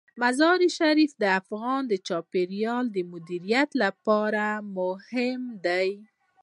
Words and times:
مزارشریف 0.21 1.11
د 1.21 1.23
افغانستان 1.39 1.81
د 2.01 2.03
چاپیریال 2.07 2.85
د 2.91 2.97
مدیریت 3.11 3.69
لپاره 3.83 4.45
مهم 4.77 5.41
دي. 5.65 5.89